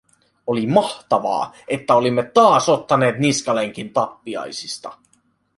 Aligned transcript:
Oli 0.47 0.67
mahtavaa, 0.67 1.53
että 1.67 1.95
olimme 1.95 2.23
taas 2.33 2.69
ottaneet 2.69 3.19
niskalenkin 3.19 3.93
tappiaisista. 3.93 4.97